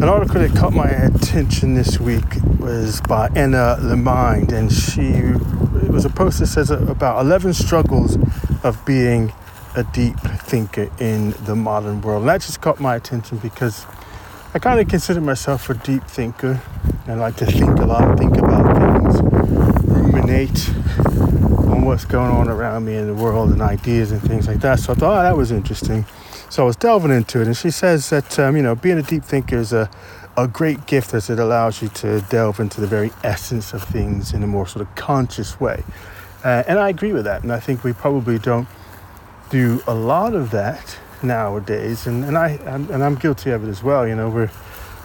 [0.00, 2.22] An article that caught my attention this week
[2.60, 5.08] was by Anna LeMind, and she
[5.84, 8.16] it was a post that says about 11 struggles
[8.62, 9.32] of being
[9.74, 12.22] a deep thinker in the modern world.
[12.22, 13.86] And that just caught my attention because
[14.54, 16.62] I kind of consider myself a deep thinker.
[17.08, 19.20] I like to think a lot, think about things,
[19.82, 20.68] ruminate
[21.68, 24.78] on what's going on around me in the world and ideas and things like that.
[24.78, 26.06] So I thought oh, that was interesting.
[26.50, 29.02] So I was delving into it, and she says that um, you know being a
[29.02, 29.90] deep thinker is a
[30.36, 34.32] a great gift as it allows you to delve into the very essence of things
[34.32, 35.82] in a more sort of conscious way.
[36.44, 38.68] Uh, and I agree with that, and I think we probably don't
[39.50, 43.68] do a lot of that nowadays, and, and I I'm, and I'm guilty of it
[43.68, 44.06] as well.
[44.06, 44.50] You know, we're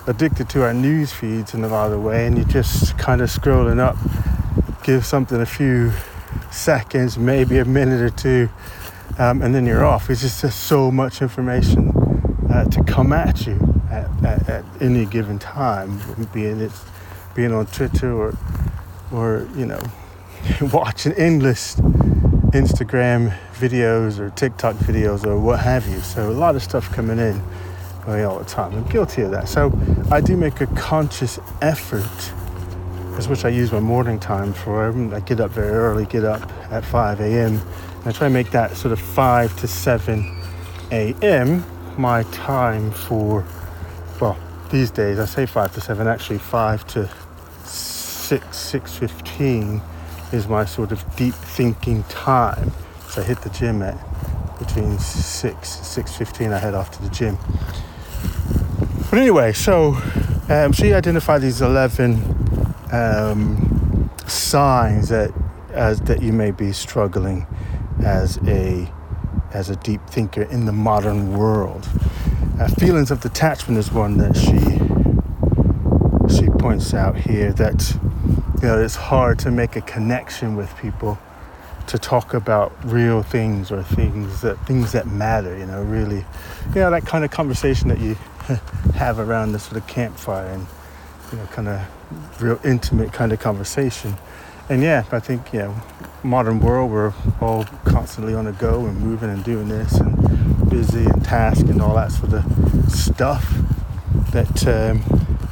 [0.06, 3.30] addicted to our news feeds in a lot of way, and you just kind of
[3.30, 3.98] scrolling up,
[4.84, 5.92] give something a few
[6.52, 8.50] seconds, maybe a minute or two,
[9.20, 10.10] um, and then you're off.
[10.10, 11.90] It's just there's so much information
[12.50, 16.00] uh, to come at you at, at, at, any given time,
[16.34, 16.72] being it
[17.36, 18.38] being on Twitter or
[19.12, 19.82] or you know
[20.74, 21.76] watching endless
[22.54, 26.00] Instagram videos or TikTok videos or what have you.
[26.00, 27.42] So a lot of stuff coming in
[28.08, 28.74] all the time.
[28.74, 29.48] I'm guilty of that.
[29.48, 29.72] So
[30.12, 32.32] I do make a conscious effort,
[33.22, 34.90] which I use my morning time for.
[35.14, 37.62] I get up very early, get up at 5 a.m.
[38.06, 40.38] I try and make that sort of 5 to 7
[40.92, 41.64] a.m.
[41.98, 43.46] my time for,
[44.20, 44.38] well,
[44.72, 47.10] these days I say 5 to 7, actually 5 to
[47.66, 49.82] 6, 6.15
[50.34, 52.72] is my sort of deep thinking time.
[53.10, 53.98] So I hit the gym at
[54.60, 57.38] between 6, 6.15 I head off to the gym.
[59.10, 59.98] But anyway, so
[60.50, 62.43] um, she identified these 11
[62.94, 65.34] um, signs that
[65.72, 67.48] as that you may be struggling
[68.06, 68.90] as a
[69.52, 71.88] as a deep thinker in the modern world.
[72.60, 74.60] Uh, feelings of detachment is one that she
[76.36, 77.98] she points out here that
[78.62, 81.18] you know it's hard to make a connection with people
[81.88, 86.24] to talk about real things or things that things that matter you know really
[86.70, 88.16] you know that kind of conversation that you
[88.96, 90.66] have around the sort of campfire and
[91.34, 94.16] you know kind of real intimate kind of conversation.
[94.70, 95.76] And yeah i think yeah,
[96.24, 101.06] modern world we're all constantly on the go and moving and doing this and busy
[101.06, 103.54] and task and all that sort of stuff
[104.32, 105.04] that um,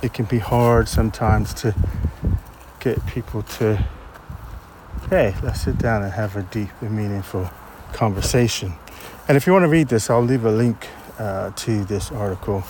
[0.01, 1.75] it can be hard sometimes to
[2.79, 3.83] get people to
[5.09, 7.49] hey let's sit down and have a deep and meaningful
[7.91, 8.73] conversation.
[9.27, 10.87] And if you want to read this i'll leave a link
[11.21, 12.63] uh, to this article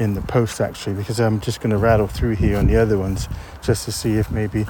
[0.00, 2.98] in the post actually because I'm just going to rattle through here on the other
[2.98, 3.28] ones
[3.62, 4.66] just to see if maybe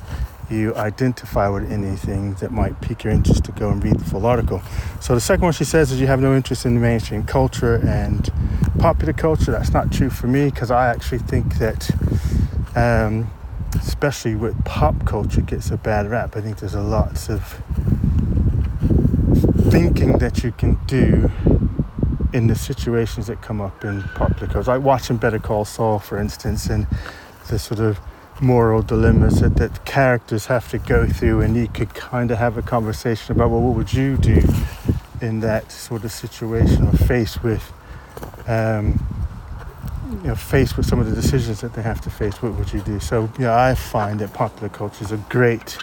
[0.50, 4.26] you identify with anything that might pique your interest to go and read the full
[4.26, 4.60] article.
[5.00, 7.76] So the second one she says is you have no interest in the mainstream culture
[7.76, 8.30] and
[8.78, 9.52] popular culture.
[9.52, 11.90] That's not true for me because I actually think that
[12.76, 13.30] um,
[13.76, 16.36] especially with pop culture gets a bad rap.
[16.36, 17.62] I think there's a lots of
[19.70, 21.30] thinking that you can do
[22.32, 26.18] in the situations that come up in popular culture, like watching Better Call Saul, for
[26.18, 26.86] instance, and
[27.48, 28.00] the sort of
[28.40, 32.56] moral dilemmas that, that characters have to go through, and you could kind of have
[32.56, 34.42] a conversation about, well, what would you do
[35.20, 37.72] in that sort of situation, or faced with,
[38.48, 38.98] um,
[40.22, 42.72] you know, faced with some of the decisions that they have to face, what would
[42.72, 42.98] you do?
[42.98, 45.78] So, yeah, I find that popular culture is a great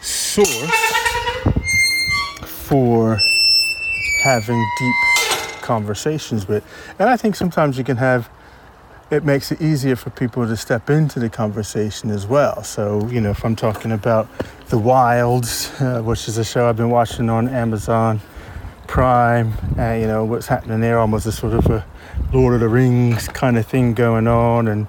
[0.00, 0.70] source
[2.44, 3.20] for
[4.24, 5.11] having deep
[5.62, 6.64] conversations with.
[6.98, 8.28] And I think sometimes you can have,
[9.10, 12.62] it makes it easier for people to step into the conversation as well.
[12.62, 14.28] So, you know, if I'm talking about
[14.68, 18.20] The Wilds, uh, which is a show I've been watching on Amazon
[18.86, 21.84] Prime, uh, you know, what's happening there, almost a sort of a
[22.32, 24.86] Lord of the Rings kind of thing going on, and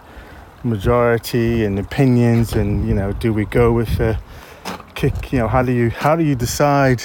[0.64, 4.18] majority and opinions, and, you know, do we go with the
[4.96, 7.04] kick, you know, how do you, how do you decide?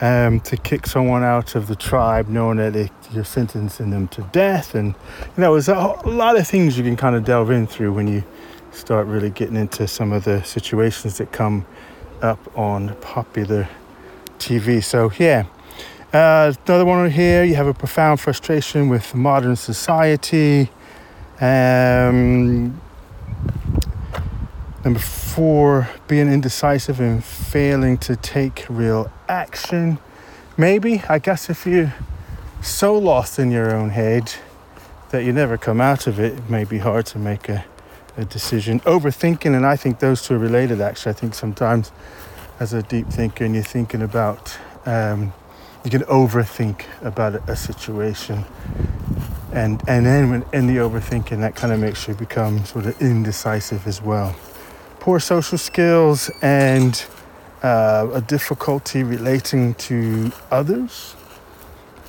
[0.00, 4.22] Um, to kick someone out of the tribe, knowing that they, you're sentencing them to
[4.32, 4.74] death.
[4.74, 4.94] And
[5.36, 8.08] you know, there's a, lot of things you can kind of delve in through when
[8.08, 8.24] you
[8.72, 11.66] start really getting into some of the situations that come
[12.22, 13.68] up on popular
[14.38, 14.82] TV.
[14.82, 15.44] So, yeah.
[16.12, 20.68] Uh, another one here, you have a profound frustration with modern society.
[21.40, 22.80] Um,
[24.82, 29.98] Number four, being indecisive and failing to take real action.
[30.56, 31.94] Maybe, I guess, if you're
[32.62, 34.32] so lost in your own head
[35.10, 37.64] that you never come out of it, it may be hard to make a,
[38.16, 38.80] a decision.
[38.80, 41.10] Overthinking, and I think those two are related actually.
[41.10, 41.92] I think sometimes
[42.58, 44.56] as a deep thinker and you're thinking about,
[44.86, 45.32] um,
[45.84, 48.44] you can overthink about a, situation
[49.52, 53.00] And, and then when, in the overthinking, that kind of makes you become sort of
[53.02, 54.36] indecisive as well.
[55.00, 57.06] Poor social skills and
[57.62, 61.16] uh, a difficulty relating to others.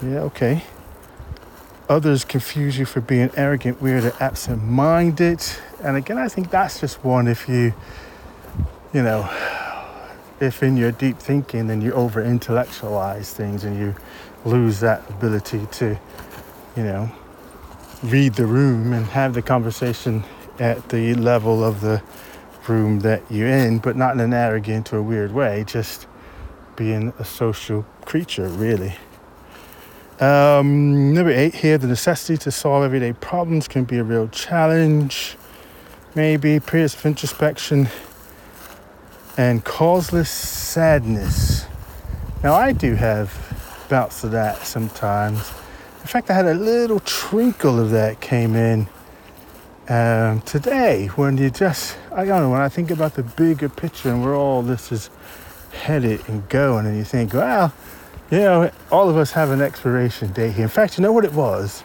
[0.01, 0.63] Yeah, okay.
[1.87, 5.41] Others confuse you for being arrogant, weird, or absent minded.
[5.81, 7.73] And again, I think that's just one if you,
[8.93, 9.29] you know,
[10.41, 13.95] if in your deep thinking then you over intellectualize things and you
[14.43, 15.97] lose that ability to,
[16.75, 17.09] you know,
[18.03, 20.23] read the room and have the conversation
[20.59, 22.01] at the level of the
[22.67, 26.07] room that you're in, but not in an arrogant or weird way, just
[26.75, 28.95] being a social creature, really.
[30.19, 35.35] Um, number eight here the necessity to solve everyday problems can be a real challenge.
[36.13, 37.87] Maybe periods of introspection
[39.37, 41.65] and causeless sadness.
[42.43, 43.33] Now, I do have
[43.89, 45.39] bouts of that sometimes.
[46.01, 48.87] In fact, I had a little trinkle of that came in
[49.91, 54.09] um, today when you just, I don't know, when I think about the bigger picture
[54.09, 55.09] and where all this is
[55.73, 57.73] headed and going, and you think, well,
[58.29, 60.63] you know, all of us have an expiration date here.
[60.63, 61.83] In fact, you know what it was?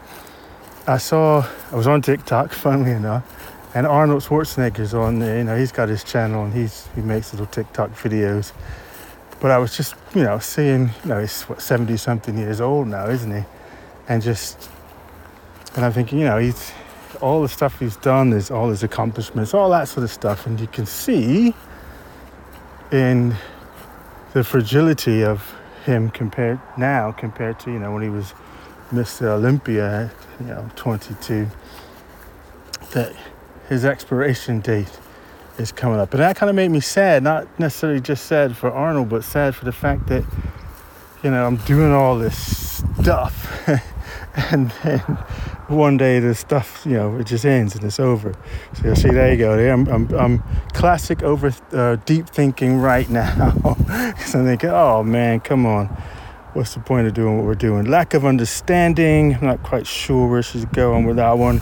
[0.87, 3.25] I saw, I was on TikTok, funnily enough,
[3.75, 5.39] and Arnold Schwarzenegger's on there.
[5.39, 8.53] You know, he's got his channel and he's he makes little TikTok videos.
[9.41, 12.87] But I was just, you know, seeing, you know, he's what, 70 something years old
[12.87, 13.45] now, isn't he?
[14.09, 14.71] And just,
[15.75, 16.73] and I'm thinking, you know, he's,
[17.17, 20.47] all the stuff he's done, there's all his accomplishments, all that sort of stuff.
[20.47, 21.55] And you can see
[22.93, 23.35] in
[24.33, 25.55] the fragility of
[25.85, 28.35] him compared now compared to you know when he was
[28.93, 29.27] Mr.
[29.27, 31.49] Olympia, you know, 22,
[32.93, 33.13] that
[33.69, 35.01] his expiration date
[35.59, 37.23] is coming up, and that kind of made me sad.
[37.23, 40.25] Not necessarily just sad for Arnold, but sad for the fact that
[41.25, 43.69] you know I'm doing all this stuff,
[44.53, 45.19] and then
[45.69, 48.33] one day the stuff you know it just ends and it's over.
[48.75, 49.57] So you'll see, there you go.
[49.57, 50.43] There, I'm, I'm, I'm
[50.73, 53.53] classic over uh, deep thinking right now.
[53.55, 55.87] Because I'm thinking, oh man, come on.
[56.53, 57.85] What's the point of doing what we're doing?
[57.85, 59.35] Lack of understanding.
[59.35, 61.61] I'm not quite sure where she's going with that one.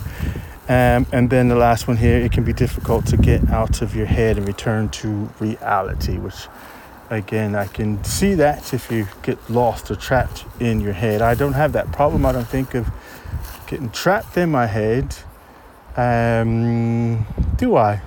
[0.68, 3.96] Um, and then the last one here, it can be difficult to get out of
[3.96, 6.46] your head and return to reality, which
[7.10, 11.22] again, I can see that if you get lost or trapped in your head.
[11.22, 12.24] I don't have that problem.
[12.24, 12.88] I don't think of
[13.74, 15.16] getting trapped in my head.
[15.96, 17.26] Um,
[17.56, 18.00] do I?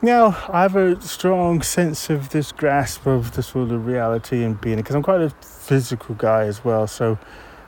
[0.00, 4.58] Now, I have a strong sense of this grasp of the sort of reality and
[4.58, 6.86] being, because I'm quite a physical guy as well.
[6.86, 7.18] So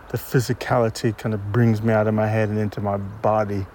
[0.09, 3.67] the physicality kind of brings me out of my head and into my body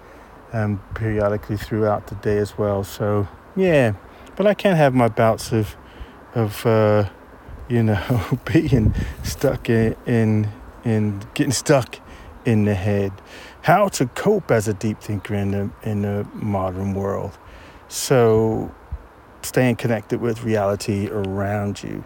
[0.52, 2.82] um, periodically throughout the day as well.
[2.82, 3.92] So, yeah,
[4.34, 5.76] but I can have my bouts of,
[6.34, 7.08] of uh,
[7.68, 10.48] you know, being stuck in, in,
[10.84, 12.00] in getting stuck
[12.44, 13.12] in the head,
[13.62, 17.36] how to cope as a deep thinker in the, in the modern world.
[17.88, 18.74] So,
[19.42, 22.04] staying connected with reality around you.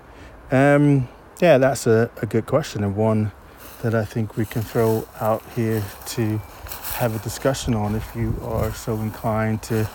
[0.50, 1.08] Um,
[1.40, 3.32] yeah, that's a, a good question and one
[3.82, 6.38] that I think we can throw out here to
[6.94, 9.88] have a discussion on if you are so inclined to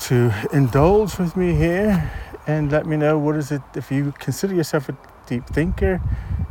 [0.00, 2.10] to indulge with me here
[2.46, 4.96] and let me know what is it if you consider yourself a
[5.26, 6.00] deep thinker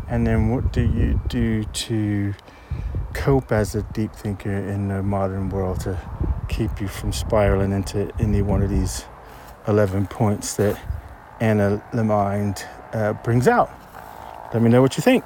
[0.09, 2.33] and then what do you do to
[3.13, 5.99] cope as a deep thinker in the modern world to
[6.47, 9.05] keep you from spiraling into any one of these
[9.67, 10.79] 11 points that
[11.39, 13.69] Anna LeMind uh, brings out.
[14.53, 15.23] Let me know what you think.